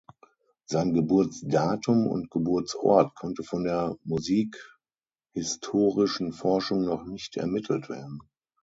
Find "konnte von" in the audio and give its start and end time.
3.13-3.63